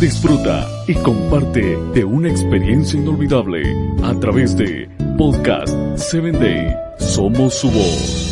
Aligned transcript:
Disfruta 0.00 0.68
y 0.86 0.94
comparte 0.96 1.78
de 1.94 2.04
una 2.04 2.28
experiencia 2.28 3.00
inolvidable 3.00 3.62
a 4.02 4.12
través 4.20 4.54
de 4.56 4.88
Podcast 5.16 5.74
7 5.96 6.32
Day. 6.32 6.76
Somos 6.98 7.54
su 7.54 7.70
voz. 7.70 8.30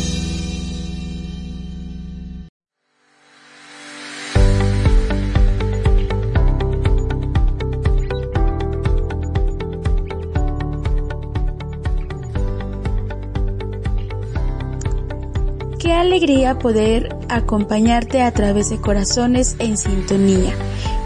Qué 15.79 15.91
alegría 15.93 16.59
poder 16.59 17.15
acompañarte 17.29 18.21
a 18.21 18.31
través 18.31 18.69
de 18.69 18.79
Corazones 18.79 19.55
en 19.59 19.77
Sintonía 19.77 20.53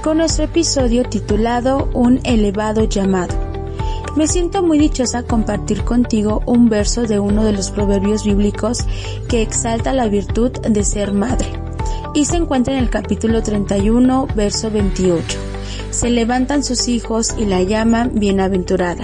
con 0.07 0.19
nuestro 0.19 0.45
episodio 0.45 1.03
titulado 1.03 1.89
Un 1.93 2.21
elevado 2.23 2.85
llamado. 2.85 3.35
Me 4.15 4.25
siento 4.25 4.63
muy 4.63 4.79
dichosa 4.79 5.23
compartir 5.23 5.83
contigo 5.83 6.41
un 6.45 6.69
verso 6.69 7.03
de 7.03 7.19
uno 7.19 7.43
de 7.43 7.51
los 7.51 7.71
proverbios 7.71 8.23
bíblicos 8.23 8.85
que 9.27 9.41
exalta 9.41 9.91
la 9.91 10.07
virtud 10.07 10.51
de 10.61 10.85
ser 10.85 11.11
madre. 11.11 11.47
Y 12.13 12.23
se 12.23 12.37
encuentra 12.37 12.73
en 12.73 12.79
el 12.79 12.89
capítulo 12.89 13.43
31, 13.43 14.27
verso 14.33 14.71
28. 14.71 15.37
Se 15.89 16.09
levantan 16.09 16.63
sus 16.63 16.87
hijos 16.87 17.35
y 17.37 17.43
la 17.43 17.61
llaman 17.63 18.11
bienaventurada, 18.13 19.03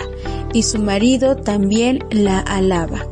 y 0.53 0.63
su 0.63 0.81
marido 0.81 1.35
también 1.35 1.99
la 2.11 2.39
alaba. 2.39 3.05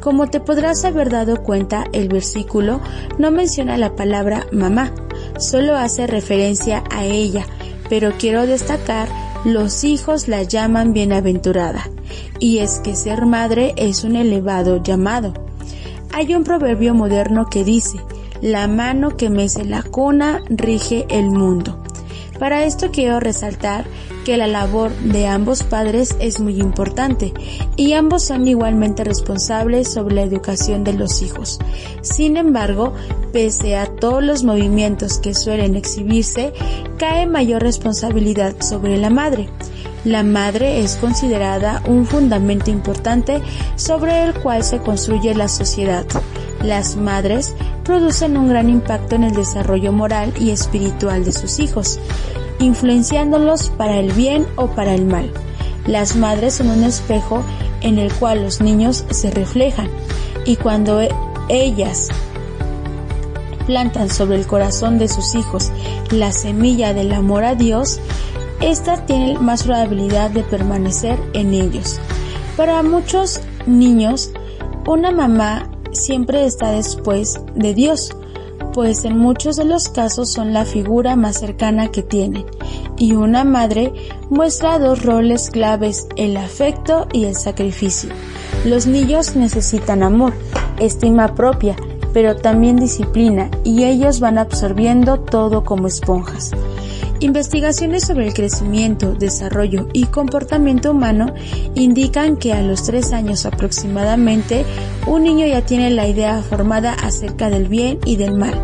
Como 0.00 0.26
te 0.26 0.40
podrás 0.40 0.84
haber 0.84 1.08
dado 1.08 1.40
cuenta, 1.44 1.84
el 1.92 2.08
versículo 2.08 2.80
no 3.16 3.30
menciona 3.30 3.78
la 3.78 3.94
palabra 3.94 4.48
mamá, 4.50 4.92
solo 5.38 5.76
hace 5.76 6.06
referencia 6.06 6.84
a 6.90 7.04
ella, 7.04 7.46
pero 7.88 8.12
quiero 8.18 8.46
destacar, 8.46 9.08
los 9.44 9.84
hijos 9.84 10.28
la 10.28 10.42
llaman 10.42 10.92
bienaventurada, 10.92 11.88
y 12.38 12.58
es 12.58 12.80
que 12.80 12.96
ser 12.96 13.26
madre 13.26 13.74
es 13.76 14.04
un 14.04 14.16
elevado 14.16 14.82
llamado. 14.82 15.34
Hay 16.12 16.34
un 16.34 16.44
proverbio 16.44 16.94
moderno 16.94 17.46
que 17.46 17.64
dice, 17.64 17.98
la 18.40 18.66
mano 18.68 19.16
que 19.16 19.30
mece 19.30 19.64
la 19.64 19.82
cuna 19.82 20.42
rige 20.48 21.06
el 21.08 21.30
mundo. 21.30 21.82
Para 22.38 22.64
esto 22.64 22.90
quiero 22.92 23.20
resaltar 23.20 23.84
que 24.28 24.36
la 24.36 24.46
labor 24.46 24.94
de 24.94 25.26
ambos 25.26 25.62
padres 25.62 26.14
es 26.20 26.38
muy 26.38 26.60
importante 26.60 27.32
y 27.76 27.94
ambos 27.94 28.24
son 28.24 28.46
igualmente 28.46 29.02
responsables 29.02 29.90
sobre 29.90 30.16
la 30.16 30.20
educación 30.20 30.84
de 30.84 30.92
los 30.92 31.22
hijos. 31.22 31.58
Sin 32.02 32.36
embargo, 32.36 32.92
pese 33.32 33.78
a 33.78 33.86
todos 33.86 34.22
los 34.22 34.44
movimientos 34.44 35.16
que 35.18 35.32
suelen 35.32 35.76
exhibirse, 35.76 36.52
cae 36.98 37.24
mayor 37.24 37.62
responsabilidad 37.62 38.54
sobre 38.60 38.98
la 38.98 39.08
madre. 39.08 39.48
La 40.04 40.22
madre 40.22 40.80
es 40.80 40.96
considerada 40.96 41.82
un 41.88 42.04
fundamento 42.04 42.70
importante 42.70 43.40
sobre 43.76 44.24
el 44.24 44.34
cual 44.34 44.62
se 44.62 44.76
construye 44.76 45.34
la 45.34 45.48
sociedad. 45.48 46.04
Las 46.62 46.96
madres 46.96 47.54
producen 47.82 48.36
un 48.36 48.50
gran 48.50 48.68
impacto 48.68 49.14
en 49.14 49.24
el 49.24 49.32
desarrollo 49.32 49.90
moral 49.90 50.34
y 50.38 50.50
espiritual 50.50 51.24
de 51.24 51.32
sus 51.32 51.60
hijos, 51.60 51.98
influenciándolos 52.58 53.70
para 53.70 53.98
el 53.98 54.12
bien 54.12 54.46
o 54.56 54.68
para 54.68 54.94
el 54.94 55.06
mal. 55.06 55.30
Las 55.86 56.16
madres 56.16 56.54
son 56.54 56.70
un 56.70 56.84
espejo 56.84 57.42
en 57.80 57.98
el 57.98 58.12
cual 58.12 58.42
los 58.42 58.60
niños 58.60 59.04
se 59.10 59.30
reflejan 59.30 59.88
y 60.44 60.56
cuando 60.56 61.00
ellas 61.48 62.08
plantan 63.66 64.08
sobre 64.08 64.36
el 64.36 64.46
corazón 64.46 64.98
de 64.98 65.08
sus 65.08 65.34
hijos 65.34 65.70
la 66.10 66.32
semilla 66.32 66.94
del 66.94 67.12
amor 67.12 67.44
a 67.44 67.54
Dios, 67.54 68.00
ésta 68.60 69.04
tiene 69.04 69.38
más 69.38 69.62
probabilidad 69.64 70.30
de 70.30 70.42
permanecer 70.42 71.18
en 71.34 71.52
ellos. 71.52 72.00
Para 72.56 72.82
muchos 72.82 73.40
niños, 73.66 74.30
una 74.86 75.10
mamá 75.10 75.70
siempre 75.92 76.46
está 76.46 76.70
después 76.70 77.40
de 77.54 77.74
Dios, 77.74 78.16
pues 78.78 79.04
en 79.04 79.18
muchos 79.18 79.56
de 79.56 79.64
los 79.64 79.88
casos 79.88 80.30
son 80.30 80.52
la 80.52 80.64
figura 80.64 81.16
más 81.16 81.40
cercana 81.40 81.88
que 81.88 82.04
tienen, 82.04 82.46
y 82.96 83.14
una 83.14 83.42
madre 83.42 83.92
muestra 84.30 84.78
dos 84.78 85.02
roles 85.02 85.50
claves, 85.50 86.06
el 86.14 86.36
afecto 86.36 87.08
y 87.12 87.24
el 87.24 87.34
sacrificio. 87.34 88.10
Los 88.64 88.86
niños 88.86 89.34
necesitan 89.34 90.04
amor, 90.04 90.32
estima 90.78 91.34
propia, 91.34 91.74
pero 92.12 92.36
también 92.36 92.76
disciplina, 92.76 93.50
y 93.64 93.82
ellos 93.82 94.20
van 94.20 94.38
absorbiendo 94.38 95.18
todo 95.18 95.64
como 95.64 95.88
esponjas. 95.88 96.52
Investigaciones 97.20 98.06
sobre 98.06 98.28
el 98.28 98.34
crecimiento, 98.34 99.12
desarrollo 99.12 99.88
y 99.92 100.04
comportamiento 100.06 100.92
humano 100.92 101.34
indican 101.74 102.36
que 102.36 102.52
a 102.52 102.62
los 102.62 102.84
tres 102.84 103.12
años 103.12 103.44
aproximadamente 103.44 104.64
un 105.04 105.24
niño 105.24 105.44
ya 105.44 105.62
tiene 105.62 105.90
la 105.90 106.06
idea 106.06 106.40
formada 106.42 106.92
acerca 106.92 107.50
del 107.50 107.66
bien 107.66 107.98
y 108.04 108.16
del 108.16 108.34
mal, 108.34 108.54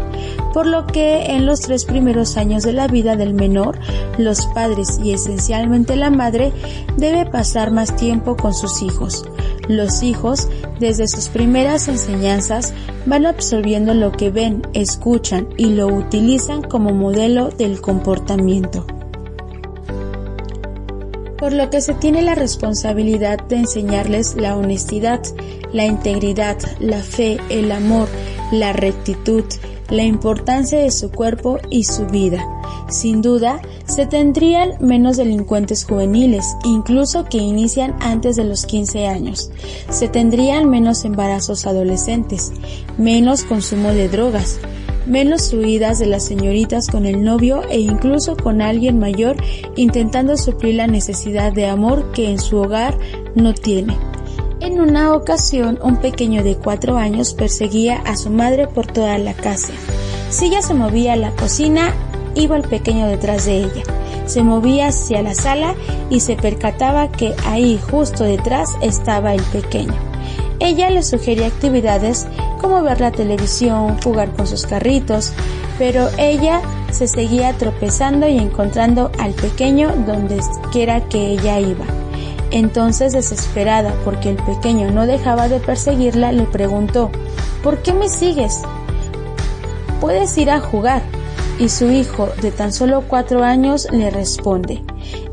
por 0.53 0.67
lo 0.69 0.87
que 0.87 1.33
en 1.33 1.47
los 1.47 1.63
tres 1.63 1.85
primeros 1.85 2.37
años 2.37 2.63
de 2.63 2.73
la 2.73 2.87
vida 2.87 3.17
del 3.17 3.35
menor, 3.35 3.77
los 4.19 4.47
padres 4.47 5.01
y 5.03 5.13
esencialmente 5.13 5.97
la 5.97 6.11
madre 6.11 6.53
debe 6.97 7.27
pasar 7.27 7.73
más 7.73 7.97
tiempo 7.97 8.37
con 8.37 8.55
sus 8.55 8.83
hijos. 8.83 9.25
Los 9.69 10.03
hijos, 10.03 10.49
desde 10.79 11.09
sus 11.09 11.29
primeras 11.29 11.89
enseñanzas, 11.89 12.75
van 13.07 13.25
absorbiendo 13.25 13.95
lo 13.95 14.13
que 14.13 14.31
ven, 14.31 14.63
escuchan 14.75 15.49
y 15.57 15.67
lo 15.67 15.87
utilizan 15.87 16.63
como 16.63 16.93
modelo 16.93 17.49
del 17.49 17.81
comportamiento. 17.81 18.87
Por 21.39 21.53
lo 21.53 21.71
que 21.71 21.81
se 21.81 21.95
tiene 21.95 22.23
la 22.23 22.35
responsabilidad 22.35 23.43
de 23.45 23.57
enseñarles 23.57 24.37
la 24.37 24.57
honestidad, 24.57 25.21
la 25.73 25.85
integridad, 25.85 26.59
la 26.79 26.99
fe, 26.99 27.39
el 27.49 27.73
amor, 27.73 28.09
la 28.53 28.73
rectitud, 28.73 29.45
la 29.91 30.05
importancia 30.05 30.79
de 30.79 30.91
su 30.91 31.11
cuerpo 31.11 31.59
y 31.71 31.85
su 31.85 32.07
vida. 32.07 32.43
Sin 32.89 33.23
duda, 33.23 33.61
se 33.95 34.07
tendrían 34.07 34.73
menos 34.81 35.17
delincuentes 35.17 35.85
juveniles, 35.85 36.57
incluso 36.65 37.27
que 37.27 37.39
inician 37.39 37.95
antes 38.01 38.35
de 38.35 38.43
los 38.43 38.67
15 38.67 39.07
años. 39.07 39.51
Se 39.89 40.09
tendrían 40.09 40.69
menos 40.69 41.05
embarazos 41.05 41.65
adolescentes, 41.65 42.53
menos 42.99 43.45
consumo 43.45 43.91
de 43.91 44.09
drogas, 44.09 44.59
menos 45.07 45.53
huidas 45.53 46.01
de 46.01 46.07
las 46.07 46.25
señoritas 46.25 46.89
con 46.89 47.07
el 47.07 47.23
novio 47.23 47.63
e 47.71 47.79
incluso 47.79 48.37
con 48.37 48.63
alguien 48.63 48.99
mayor 48.99 49.37
intentando 49.77 50.37
suplir 50.37 50.75
la 50.75 50.89
necesidad 50.89 51.53
de 51.53 51.67
amor 51.67 52.11
que 52.11 52.31
en 52.31 52.41
su 52.41 52.57
hogar 52.57 52.99
no 53.37 53.55
tiene. 53.55 53.97
En 54.59 54.81
una 54.81 55.15
ocasión, 55.15 55.79
un 55.83 55.99
pequeño 55.99 56.43
de 56.43 56.57
cuatro 56.57 56.97
años 56.97 57.33
perseguía 57.33 57.99
a 57.99 58.17
su 58.17 58.31
madre 58.31 58.67
por 58.67 58.87
toda 58.87 59.19
la 59.19 59.35
casa. 59.35 59.73
Si 60.31 60.47
ella 60.47 60.63
se 60.63 60.75
movía 60.75 61.13
a 61.13 61.17
la 61.17 61.31
cocina, 61.31 61.95
iba 62.35 62.57
el 62.57 62.63
pequeño 62.63 63.07
detrás 63.07 63.47
de 63.47 63.59
ella. 63.59 63.83
Se 64.27 64.43
movía 64.43 64.89
hacia 64.89 65.23
la 65.23 65.35
sala 65.35 65.75
y 66.11 66.21
se 66.21 66.37
percataba 66.37 67.11
que 67.11 67.35
ahí 67.47 67.81
justo 67.91 68.25
detrás 68.25 68.71
estaba 68.81 69.35
el 69.35 69.43
pequeño. 69.43 69.95
Ella 70.61 70.89
le 70.89 71.03
sugería 71.03 71.47
actividades 71.47 72.27
como 72.61 72.83
ver 72.83 73.01
la 73.01 73.11
televisión, 73.11 74.01
jugar 74.03 74.31
con 74.33 74.47
sus 74.47 74.65
carritos, 74.65 75.33
pero 75.79 76.09
ella 76.17 76.63
se 76.91 77.09
seguía 77.09 77.53
tropezando 77.55 78.29
y 78.29 78.39
encontrando 78.39 79.11
al 79.19 79.33
pequeño 79.33 79.91
donde 80.07 80.41
quiera 80.73 81.01
que 81.09 81.33
ella 81.33 81.59
iba. 81.59 81.85
Entonces, 82.51 83.13
desesperada 83.13 83.93
porque 84.05 84.31
el 84.31 84.37
pequeño 84.37 84.91
no 84.91 85.07
dejaba 85.07 85.49
de 85.49 85.59
perseguirla, 85.59 86.31
le 86.31 86.45
preguntó, 86.45 87.11
¿por 87.63 87.83
qué 87.83 87.93
me 87.93 88.09
sigues? 88.09 88.63
Puedes 90.01 90.39
ir 90.39 90.51
a 90.51 90.61
jugar. 90.61 91.03
Y 91.59 91.69
su 91.69 91.91
hijo, 91.91 92.29
de 92.43 92.51
tan 92.51 92.73
solo 92.73 93.05
cuatro 93.07 93.45
años, 93.45 93.87
le 93.93 94.11
responde, 94.11 94.83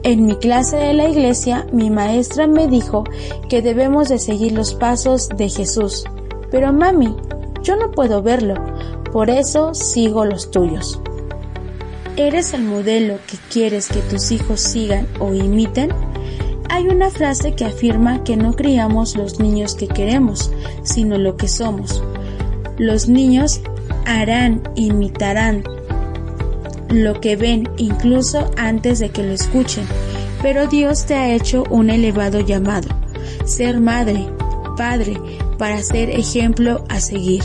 en 0.03 0.25
mi 0.25 0.35
clase 0.35 0.77
de 0.77 0.93
la 0.93 1.09
iglesia, 1.09 1.65
mi 1.71 1.89
maestra 1.89 2.45
me 2.45 2.67
dijo 2.67 3.03
que 3.49 3.63
debemos 3.63 4.09
de 4.09 4.19
seguir 4.19 4.51
los 4.51 4.75
pasos 4.75 5.29
de 5.29 5.49
Jesús. 5.49 6.03
Pero 6.51 6.71
mami, 6.73 7.15
yo 7.63 7.75
no 7.75 7.91
puedo 7.91 8.21
verlo, 8.21 8.53
por 9.11 9.31
eso 9.31 9.73
sigo 9.73 10.25
los 10.25 10.51
tuyos. 10.51 11.01
¿Eres 12.17 12.53
el 12.53 12.63
modelo 12.63 13.17
que 13.25 13.37
quieres 13.51 13.87
que 13.87 14.01
tus 14.01 14.31
hijos 14.31 14.59
sigan 14.59 15.07
o 15.19 15.33
imiten? 15.33 15.89
Hay 16.69 16.87
una 16.87 17.09
frase 17.09 17.53
que 17.53 17.65
afirma 17.65 18.23
que 18.23 18.37
no 18.37 18.53
criamos 18.53 19.15
los 19.17 19.39
niños 19.39 19.73
que 19.73 19.87
queremos, 19.87 20.51
sino 20.83 21.17
lo 21.17 21.35
que 21.35 21.47
somos. 21.47 22.03
Los 22.77 23.07
niños 23.07 23.61
harán, 24.05 24.61
imitarán 24.75 25.63
lo 26.91 27.19
que 27.21 27.35
ven 27.35 27.69
incluso 27.77 28.51
antes 28.57 28.99
de 28.99 29.09
que 29.09 29.23
lo 29.23 29.33
escuchen, 29.33 29.85
pero 30.41 30.67
Dios 30.67 31.05
te 31.05 31.15
ha 31.15 31.33
hecho 31.33 31.63
un 31.69 31.89
elevado 31.89 32.39
llamado, 32.41 32.89
ser 33.45 33.79
madre, 33.79 34.27
padre, 34.77 35.17
para 35.57 35.81
ser 35.83 36.09
ejemplo 36.09 36.83
a 36.89 36.99
seguir. 36.99 37.43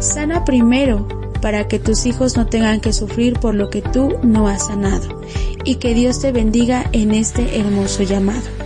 Sana 0.00 0.44
primero, 0.44 1.06
para 1.40 1.68
que 1.68 1.78
tus 1.78 2.06
hijos 2.06 2.36
no 2.36 2.46
tengan 2.46 2.80
que 2.80 2.92
sufrir 2.92 3.38
por 3.38 3.54
lo 3.54 3.70
que 3.70 3.82
tú 3.82 4.18
no 4.22 4.48
has 4.48 4.66
sanado. 4.66 5.20
Y 5.64 5.76
que 5.76 5.94
Dios 5.94 6.20
te 6.20 6.32
bendiga 6.32 6.84
en 6.92 7.12
este 7.12 7.58
hermoso 7.58 8.02
llamado. 8.02 8.65